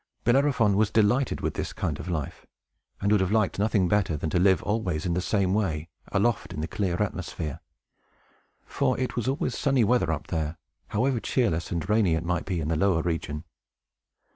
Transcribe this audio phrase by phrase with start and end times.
[0.23, 2.47] Bellerophon was delighted with this kind of life,
[3.01, 6.53] and would have liked nothing better than to live always in the same way, aloft
[6.53, 7.59] in the clear atmosphere;
[8.65, 12.59] for it was always sunny weather up there, however cheerless and rainy it might be
[12.59, 13.43] in the lower region.